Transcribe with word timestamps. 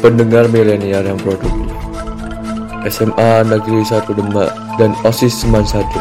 pendengar 0.00 0.48
milenial 0.48 1.04
yang 1.04 1.20
produktif. 1.20 1.68
SMA 2.88 3.44
Negeri 3.44 3.84
1 3.84 4.08
Demak 4.16 4.50
dan 4.80 4.96
OSIS 5.04 5.44
Seman 5.44 5.68
Sade 5.68 6.00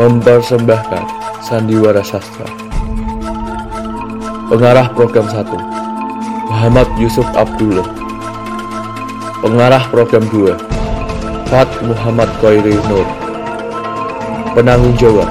mempersembahkan 0.00 1.04
Sandiwara 1.44 2.00
Sastra. 2.00 2.48
Pengarah 4.48 4.88
program 4.96 5.28
1 5.28 5.44
Muhammad 6.48 6.88
Yusuf 6.96 7.28
Abdullah 7.36 7.84
Pengarah 9.44 9.84
program 9.92 10.24
2 10.32 10.56
Fat 11.52 11.68
Muhammad 11.84 12.32
Khairi 12.40 12.80
Nur 12.88 13.04
Penanggung 14.56 14.96
jawab 14.96 15.28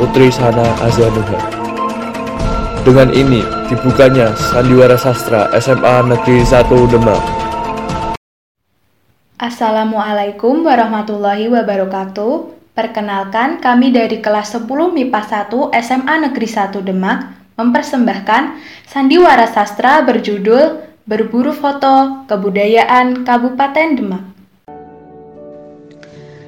Putri 0.00 0.32
Sana 0.32 0.64
Azanuha 0.80 1.55
Dengan 2.86 3.10
ini 3.10 3.42
dibukanya 3.66 4.30
Sandiwara 4.38 4.94
Sastra 4.94 5.50
SMA 5.58 6.06
Negeri 6.06 6.46
1 6.46 6.70
Demak 6.70 7.18
Assalamualaikum 9.42 10.62
warahmatullahi 10.62 11.50
wabarakatuh 11.50 12.54
Perkenalkan 12.78 13.58
kami 13.58 13.90
dari 13.90 14.22
kelas 14.22 14.54
10 14.54 14.70
MIPA 14.70 15.50
1 15.50 15.74
SMA 15.82 16.30
Negeri 16.30 16.46
1 16.46 16.78
Demak 16.86 17.18
mempersembahkan 17.58 18.42
sandiwara 18.86 19.50
sastra 19.50 20.06
berjudul 20.06 20.86
Berburu 21.10 21.50
Foto 21.50 22.22
Kebudayaan 22.30 23.26
Kabupaten 23.26 23.88
Demak. 23.98 24.22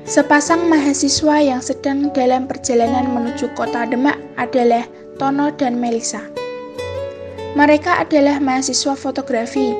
Sepasang 0.07 0.71
mahasiswa 0.71 1.37
yang 1.43 1.59
sedang 1.59 2.15
dalam 2.15 2.47
perjalanan 2.47 3.11
menuju 3.11 3.51
kota 3.59 3.91
Demak 3.91 4.17
adalah 4.39 4.87
Tono 5.19 5.51
dan 5.55 5.83
Melisa. 5.83 6.23
Mereka 7.59 8.07
adalah 8.07 8.39
mahasiswa 8.39 8.95
fotografi 8.95 9.75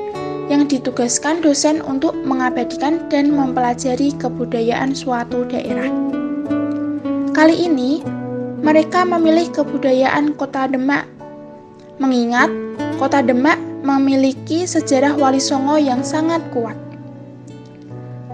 yang 0.51 0.67
ditugaskan 0.67 1.39
dosen 1.39 1.79
untuk 1.79 2.11
mengabadikan 2.27 3.07
dan 3.07 3.31
mempelajari 3.31 4.11
kebudayaan 4.19 4.91
suatu 4.91 5.47
daerah. 5.47 5.87
Kali 7.31 7.55
ini, 7.55 8.03
mereka 8.59 9.07
memilih 9.07 9.47
kebudayaan 9.55 10.35
kota 10.35 10.67
Demak 10.67 11.07
mengingat 11.99 12.47
kota 12.95 13.19
Demak 13.19 13.59
memiliki 13.83 14.63
sejarah 14.63 15.15
Wali 15.19 15.39
Songo 15.39 15.75
yang 15.75 16.03
sangat 16.03 16.39
kuat. 16.51 16.75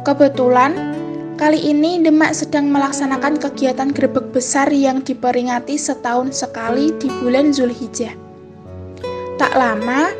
Kebetulan, 0.06 0.95
kali 1.36 1.60
ini 1.60 2.00
Demak 2.00 2.32
sedang 2.32 2.72
melaksanakan 2.72 3.38
kegiatan 3.38 3.92
grebek 3.92 4.32
besar 4.32 4.72
yang 4.72 5.04
diperingati 5.04 5.76
setahun 5.76 6.32
sekali 6.32 6.96
di 6.96 7.12
bulan 7.20 7.52
Zulhijjah. 7.52 8.16
Tak 9.36 9.54
lama, 9.60 10.16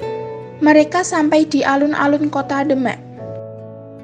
mereka 0.60 1.08
sampai 1.08 1.48
di 1.48 1.64
alun-alun 1.64 2.28
kota 2.28 2.68
Demak. 2.68 3.00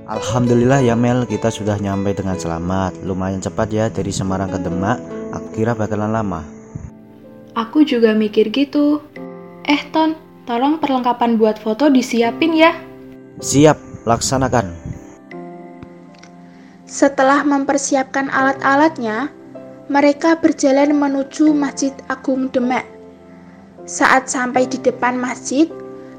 Alhamdulillah 0.07 0.83
ya 0.83 0.95
Mel, 0.95 1.27
kita 1.27 1.51
sudah 1.51 1.79
nyampe 1.79 2.15
dengan 2.15 2.35
selamat. 2.35 3.03
Lumayan 3.03 3.43
cepat 3.43 3.67
ya 3.71 3.85
dari 3.91 4.11
Semarang 4.11 4.51
ke 4.51 4.59
Demak. 4.59 4.99
Aku 5.35 5.47
kira 5.55 5.71
bakalan 5.75 6.11
lama. 6.11 6.43
Aku 7.55 7.83
juga 7.83 8.15
mikir 8.15 8.51
gitu. 8.51 9.03
Eh 9.67 9.83
Ton, 9.91 10.15
tolong 10.47 10.79
perlengkapan 10.79 11.35
buat 11.35 11.59
foto 11.59 11.91
disiapin 11.91 12.55
ya. 12.55 12.71
Siap, 13.39 14.07
laksanakan. 14.07 14.90
Setelah 16.91 17.47
mempersiapkan 17.47 18.27
alat-alatnya, 18.27 19.31
mereka 19.87 20.35
berjalan 20.35 20.91
menuju 20.91 21.55
Masjid 21.55 21.95
Agung 22.11 22.51
Demak. 22.51 22.83
Saat 23.87 24.27
sampai 24.27 24.67
di 24.67 24.75
depan 24.75 25.15
masjid, 25.15 25.71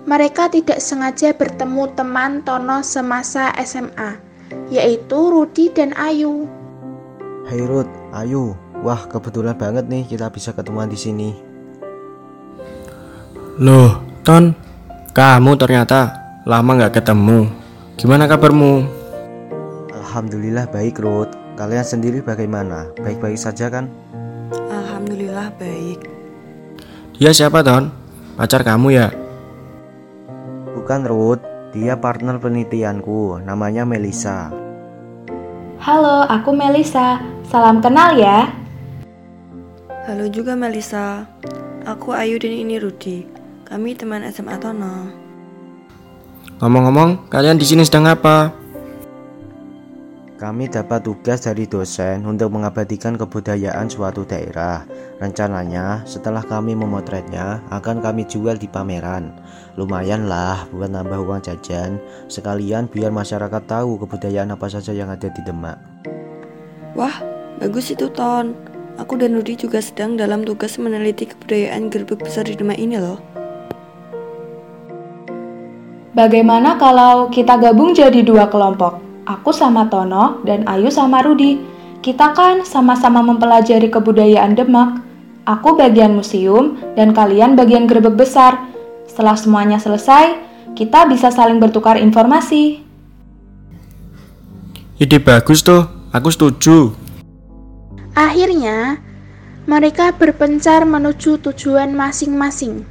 mereka 0.09 0.48
tidak 0.48 0.81
sengaja 0.81 1.37
bertemu 1.37 1.92
teman 1.92 2.41
Tono 2.41 2.81
semasa 2.81 3.53
SMA, 3.61 4.17
yaitu 4.73 5.20
Rudi 5.29 5.69
dan 5.69 5.92
Ayu. 5.92 6.48
Hai 7.53 7.61
Rud, 7.69 7.92
Ayu, 8.17 8.57
wah 8.80 9.05
kebetulan 9.13 9.52
banget 9.52 9.85
nih 9.92 10.08
kita 10.08 10.33
bisa 10.33 10.57
ketemuan 10.57 10.89
di 10.89 10.97
sini. 10.97 11.36
Loh, 13.61 14.01
Ton, 14.24 14.57
kamu 15.13 15.52
ternyata 15.61 16.17
lama 16.48 16.80
nggak 16.80 16.97
ketemu. 16.97 17.45
Gimana 18.01 18.24
kabarmu? 18.24 19.02
Alhamdulillah 20.12 20.68
baik 20.68 21.00
Rud. 21.00 21.33
Kalian 21.56 21.89
sendiri 21.89 22.20
bagaimana? 22.20 22.84
Baik-baik 23.00 23.40
saja 23.40 23.73
kan? 23.73 23.89
Alhamdulillah 24.52 25.48
baik. 25.56 26.05
Dia 27.17 27.33
siapa, 27.33 27.64
Ton? 27.64 27.89
Pacar 28.36 28.61
kamu 28.61 28.92
ya? 28.92 29.08
Bukan 30.77 31.08
Rud, 31.08 31.40
dia 31.73 31.96
partner 31.96 32.36
penelitianku, 32.36 33.40
namanya 33.40 33.89
Melisa. 33.89 34.52
Halo, 35.80 36.29
aku 36.29 36.52
Melisa. 36.52 37.17
Salam 37.48 37.80
kenal 37.80 38.12
ya. 38.12 38.52
Halo 40.05 40.29
juga 40.29 40.52
Melisa. 40.52 41.24
Aku 41.89 42.12
Ayu 42.12 42.36
dan 42.36 42.52
ini 42.52 42.77
Rudi. 42.77 43.24
Kami 43.64 43.96
teman 43.96 44.29
SMA 44.29 44.61
Tono. 44.61 45.08
Ngomong-ngomong, 46.61 47.33
kalian 47.33 47.56
di 47.56 47.64
sini 47.64 47.80
sedang 47.80 48.12
apa? 48.12 48.61
Kami 50.42 50.67
dapat 50.67 51.07
tugas 51.07 51.47
dari 51.47 51.70
dosen 51.70 52.27
untuk 52.27 52.51
mengabadikan 52.51 53.14
kebudayaan 53.14 53.86
suatu 53.86 54.27
daerah. 54.27 54.83
Rencananya, 55.23 56.03
setelah 56.03 56.42
kami 56.42 56.75
memotretnya, 56.75 57.63
akan 57.70 58.03
kami 58.03 58.27
jual 58.27 58.58
di 58.58 58.67
pameran. 58.67 59.30
Lumayan 59.79 60.27
lah 60.27 60.67
buat 60.75 60.91
nambah 60.91 61.23
uang 61.23 61.47
jajan, 61.47 62.03
sekalian 62.27 62.91
biar 62.91 63.14
masyarakat 63.14 63.63
tahu 63.70 64.03
kebudayaan 64.03 64.51
apa 64.51 64.67
saja 64.67 64.91
yang 64.91 65.14
ada 65.14 65.30
di 65.30 65.39
Demak. 65.47 65.79
Wah, 66.98 67.23
bagus 67.63 67.95
itu 67.95 68.11
Ton. 68.11 68.59
Aku 68.98 69.14
dan 69.14 69.39
Rudi 69.39 69.55
juga 69.55 69.79
sedang 69.79 70.19
dalam 70.19 70.42
tugas 70.42 70.74
meneliti 70.74 71.30
kebudayaan 71.30 71.86
gerbek 71.86 72.19
besar 72.19 72.51
di 72.51 72.59
Demak 72.59 72.83
ini 72.83 72.98
loh. 72.98 73.23
Bagaimana 76.19 76.74
kalau 76.83 77.30
kita 77.30 77.63
gabung 77.63 77.95
jadi 77.95 78.27
dua 78.27 78.51
kelompok? 78.51 79.11
Aku 79.23 79.55
sama 79.55 79.87
Tono 79.87 80.43
dan 80.43 80.67
Ayu 80.67 80.91
sama 80.91 81.23
Rudi. 81.23 81.63
Kita 82.03 82.35
kan 82.35 82.67
sama-sama 82.67 83.23
mempelajari 83.23 83.87
kebudayaan 83.87 84.59
Demak. 84.59 84.99
Aku 85.47 85.79
bagian 85.79 86.19
museum 86.19 86.75
dan 86.99 87.15
kalian 87.15 87.55
bagian 87.55 87.87
gerbek 87.87 88.19
besar. 88.19 88.59
Setelah 89.07 89.39
semuanya 89.39 89.79
selesai, 89.79 90.35
kita 90.75 91.07
bisa 91.07 91.31
saling 91.31 91.63
bertukar 91.63 91.95
informasi. 92.03 92.83
Ide 94.99 95.19
bagus 95.23 95.63
tuh, 95.63 95.87
aku 96.11 96.31
setuju. 96.35 96.91
Akhirnya, 98.19 98.99
mereka 99.71 100.11
berpencar 100.19 100.83
menuju 100.83 101.39
tujuan 101.39 101.95
masing-masing. 101.95 102.83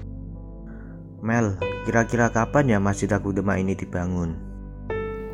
Mel, 1.19 1.59
kira-kira 1.83 2.31
kapan 2.31 2.71
ya 2.71 2.79
Masjid 2.79 3.11
Agung 3.11 3.35
Demak 3.35 3.59
ini 3.59 3.75
dibangun? 3.75 4.50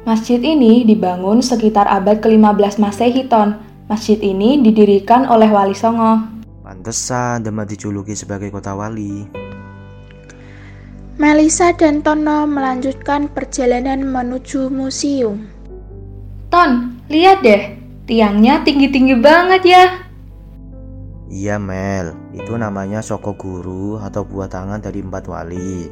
Masjid 0.07 0.40
ini 0.40 0.88
dibangun 0.88 1.44
sekitar 1.44 1.84
abad 1.84 2.23
ke-15 2.23 2.79
Masehi 2.79 3.28
Ton. 3.28 3.59
Masjid 3.91 4.16
ini 4.23 4.56
didirikan 4.63 5.28
oleh 5.28 5.51
Wali 5.51 5.75
Songo. 5.75 6.23
Pantesan 6.63 7.44
Demak 7.44 7.68
dijuluki 7.68 8.16
sebagai 8.16 8.47
kota 8.47 8.72
wali. 8.72 9.28
Melisa 11.19 11.75
dan 11.75 12.00
Tono 12.00 12.47
melanjutkan 12.47 13.28
perjalanan 13.28 14.07
menuju 14.07 14.72
museum. 14.72 15.44
Ton, 16.47 17.03
lihat 17.12 17.44
deh, 17.44 17.75
tiangnya 18.07 18.63
tinggi-tinggi 18.63 19.19
banget 19.19 19.62
ya. 19.67 19.84
Iya 21.28 21.59
Mel, 21.59 22.16
itu 22.31 22.56
namanya 22.56 23.03
Soko 23.03 23.35
Guru 23.35 24.00
atau 24.00 24.23
buah 24.23 24.47
tangan 24.47 24.79
dari 24.79 25.03
empat 25.03 25.28
wali. 25.28 25.91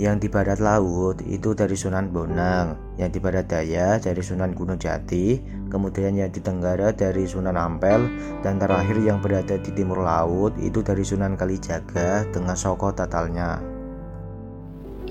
Yang 0.00 0.16
di 0.24 0.28
barat 0.32 0.64
laut 0.64 1.20
itu 1.28 1.52
dari 1.52 1.76
Sunan 1.76 2.08
Bonang, 2.08 2.96
yang 2.96 3.12
di 3.12 3.20
barat 3.20 3.52
daya 3.52 4.00
dari 4.00 4.24
Sunan 4.24 4.56
Gunung 4.56 4.80
Jati, 4.80 5.36
kemudian 5.68 6.16
yang 6.16 6.32
di 6.32 6.40
tenggara 6.40 6.88
dari 6.88 7.28
Sunan 7.28 7.52
Ampel, 7.52 8.08
dan 8.40 8.56
terakhir 8.56 8.96
yang 8.96 9.20
berada 9.20 9.60
di 9.60 9.68
timur 9.76 10.00
laut 10.00 10.56
itu 10.56 10.80
dari 10.80 11.04
Sunan 11.04 11.36
Kalijaga 11.36 12.24
dengan 12.32 12.56
Soko 12.56 12.88
Tatalnya. 12.96 13.60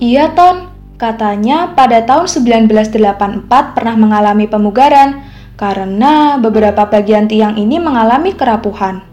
Iya 0.02 0.34
Ton, 0.34 0.74
katanya 0.98 1.70
pada 1.70 2.02
tahun 2.02 2.26
1984 2.26 3.46
pernah 3.46 3.94
mengalami 3.94 4.50
pemugaran 4.50 5.22
karena 5.54 6.34
beberapa 6.42 6.90
bagian 6.90 7.30
tiang 7.30 7.54
ini 7.54 7.78
mengalami 7.78 8.34
kerapuhan. 8.34 9.06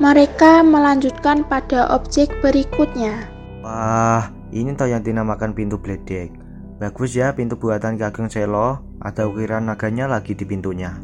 Mereka 0.00 0.64
melanjutkan 0.64 1.44
pada 1.44 1.92
objek 1.92 2.32
berikutnya. 2.40 3.28
Wah, 3.60 4.41
ini 4.52 4.76
toh 4.76 4.86
yang 4.86 5.00
dinamakan 5.00 5.56
pintu 5.56 5.80
bledek. 5.80 6.30
Bagus 6.78 7.16
ya 7.16 7.32
pintu 7.32 7.56
buatan 7.56 7.96
Ki 7.96 8.04
Ageng 8.04 8.28
Selo, 8.28 8.84
ada 9.00 9.24
ukiran 9.24 9.66
naganya 9.66 10.06
lagi 10.06 10.36
di 10.36 10.44
pintunya. 10.44 11.00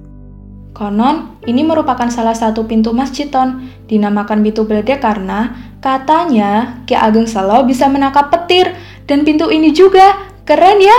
Konon, 0.77 1.41
ini 1.49 1.65
merupakan 1.67 2.07
salah 2.07 2.37
satu 2.37 2.69
pintu 2.69 2.95
masjid 2.95 3.27
Ton, 3.27 3.67
dinamakan 3.89 4.45
pintu 4.45 4.63
bledek 4.69 5.01
karena 5.03 5.57
katanya 5.81 6.85
Ki 6.85 6.95
Ageng 6.95 7.27
Selo 7.27 7.65
bisa 7.67 7.89
menangkap 7.91 8.31
petir 8.31 8.77
dan 9.09 9.25
pintu 9.25 9.49
ini 9.49 9.73
juga 9.73 10.29
Keren 10.49 10.81
ya? 10.81 10.99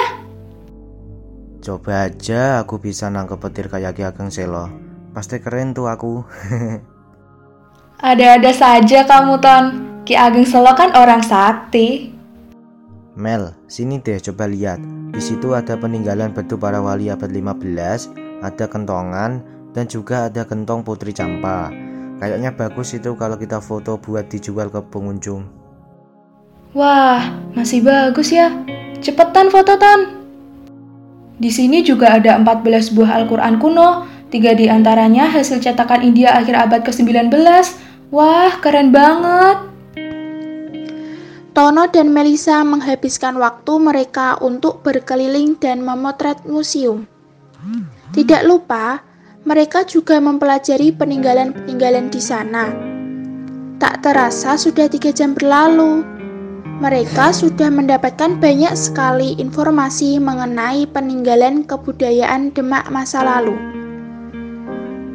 Coba 1.58 2.06
aja 2.06 2.62
aku 2.62 2.78
bisa 2.78 3.10
nangkep 3.10 3.42
petir 3.42 3.66
kayak 3.66 3.98
Ki 3.98 4.06
Ageng 4.06 4.30
Selo. 4.30 4.70
Pasti 5.10 5.42
keren 5.42 5.74
tuh 5.74 5.90
aku. 5.90 6.22
Ada-ada 8.14 8.54
saja 8.54 9.10
kamu, 9.10 9.42
Ton. 9.42 9.66
Ki 10.06 10.14
Ageng 10.14 10.46
Selo 10.46 10.78
kan 10.78 10.94
orang 10.94 11.26
sakti. 11.26 12.19
Mel, 13.20 13.52
sini 13.68 14.00
deh 14.00 14.16
coba 14.32 14.48
lihat. 14.48 14.80
Di 15.12 15.20
situ 15.20 15.52
ada 15.52 15.76
peninggalan 15.76 16.32
batu 16.32 16.56
para 16.56 16.80
wali 16.80 17.12
abad 17.12 17.28
15, 17.28 18.16
ada 18.40 18.66
kentongan, 18.72 19.44
dan 19.76 19.86
juga 19.92 20.32
ada 20.32 20.48
gentong 20.48 20.88
Putri 20.88 21.12
Campa. 21.12 21.68
Kayaknya 22.24 22.56
bagus 22.56 22.96
itu 22.96 23.20
kalau 23.20 23.36
kita 23.36 23.60
foto 23.60 24.00
buat 24.00 24.32
dijual 24.32 24.72
ke 24.72 24.80
pengunjung. 24.88 25.44
Wah, 26.72 27.36
masih 27.60 27.84
bagus 27.84 28.32
ya. 28.32 28.56
Cepetan 29.04 29.52
foto, 29.52 29.76
Ton. 29.76 30.24
Di 31.36 31.52
sini 31.52 31.84
juga 31.84 32.16
ada 32.16 32.40
14 32.40 32.96
buah 32.96 33.20
Al-Quran 33.20 33.60
kuno, 33.60 34.08
tiga 34.32 34.56
di 34.56 34.72
antaranya 34.72 35.28
hasil 35.28 35.60
cetakan 35.60 36.08
India 36.08 36.40
akhir 36.40 36.56
abad 36.56 36.88
ke-19. 36.88 37.36
Wah, 38.16 38.64
keren 38.64 38.96
banget. 38.96 39.69
Tono 41.60 41.92
dan 41.92 42.16
Melisa 42.16 42.64
menghabiskan 42.64 43.36
waktu 43.36 43.84
mereka 43.84 44.40
untuk 44.40 44.80
berkeliling 44.80 45.60
dan 45.60 45.84
memotret 45.84 46.40
museum. 46.48 47.04
Tidak 48.16 48.48
lupa, 48.48 49.04
mereka 49.44 49.84
juga 49.84 50.24
mempelajari 50.24 50.96
peninggalan-peninggalan 50.96 52.08
di 52.08 52.22
sana. 52.24 52.72
Tak 53.76 54.08
terasa 54.08 54.56
sudah 54.56 54.88
tiga 54.88 55.12
jam 55.12 55.36
berlalu. 55.36 56.00
Mereka 56.80 57.36
sudah 57.36 57.68
mendapatkan 57.68 58.40
banyak 58.40 58.72
sekali 58.80 59.36
informasi 59.36 60.16
mengenai 60.16 60.88
peninggalan 60.88 61.68
kebudayaan 61.68 62.56
Demak 62.56 62.88
masa 62.88 63.20
lalu. 63.28 63.60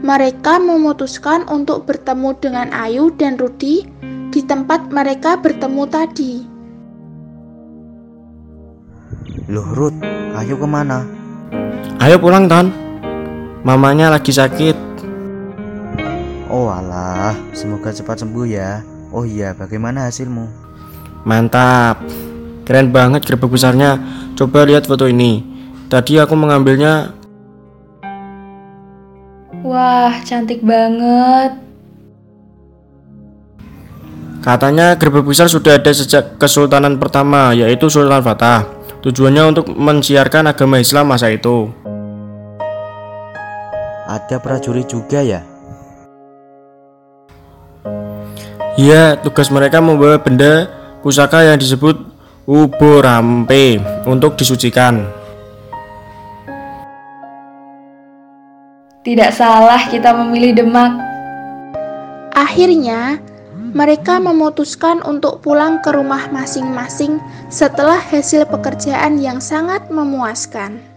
Mereka 0.04 0.60
memutuskan 0.60 1.48
untuk 1.48 1.88
bertemu 1.88 2.36
dengan 2.36 2.68
Ayu 2.76 3.08
dan 3.16 3.40
Rudi 3.40 3.93
di 4.34 4.42
tempat 4.42 4.90
mereka 4.90 5.38
bertemu 5.38 5.82
tadi. 5.86 6.32
Loh 9.46 9.70
Ruth, 9.70 9.94
ayo 10.34 10.58
ke 10.58 10.66
mana? 10.66 11.06
Ayo 12.02 12.18
pulang, 12.18 12.50
Ton. 12.50 12.74
Mamanya 13.62 14.10
lagi 14.10 14.34
sakit. 14.34 14.74
Oh 16.50 16.66
alah, 16.66 17.38
semoga 17.54 17.94
cepat 17.94 18.26
sembuh 18.26 18.46
ya. 18.50 18.82
Oh 19.14 19.22
iya, 19.22 19.54
bagaimana 19.54 20.10
hasilmu? 20.10 20.50
Mantap. 21.22 22.02
Keren 22.66 22.90
banget 22.90 23.22
gerbek 23.22 23.54
besarnya. 23.54 24.02
Coba 24.34 24.66
lihat 24.66 24.90
foto 24.90 25.06
ini. 25.06 25.46
Tadi 25.86 26.18
aku 26.18 26.34
mengambilnya 26.34 27.14
Wah, 29.64 30.12
cantik 30.26 30.60
banget. 30.60 31.63
Katanya 34.44 34.92
gerbek 35.00 35.24
besar 35.24 35.48
sudah 35.48 35.80
ada 35.80 35.88
sejak 35.88 36.36
Kesultanan 36.36 37.00
pertama, 37.00 37.56
yaitu 37.56 37.88
Sultan 37.88 38.20
Fatah. 38.20 38.68
Tujuannya 39.00 39.56
untuk 39.56 39.72
mensiarkan 39.72 40.52
agama 40.52 40.76
Islam 40.76 41.08
masa 41.08 41.32
itu. 41.32 41.72
Ada 44.04 44.36
prajurit 44.44 44.84
juga 44.84 45.24
ya? 45.24 45.40
Iya, 48.76 49.16
tugas 49.16 49.48
mereka 49.48 49.80
membawa 49.80 50.20
benda 50.20 50.68
pusaka 51.00 51.40
yang 51.40 51.56
disebut 51.56 52.04
uborampe 52.44 53.80
untuk 54.04 54.36
disucikan. 54.36 55.08
Tidak 59.00 59.32
salah 59.32 59.88
kita 59.88 60.12
memilih 60.12 60.52
Demak. 60.52 61.00
Akhirnya, 62.36 63.24
mereka 63.74 64.22
memutuskan 64.22 65.02
untuk 65.02 65.42
pulang 65.42 65.82
ke 65.82 65.90
rumah 65.90 66.30
masing-masing 66.30 67.18
setelah 67.50 67.98
hasil 67.98 68.46
pekerjaan 68.46 69.18
yang 69.18 69.42
sangat 69.42 69.90
memuaskan. 69.90 70.93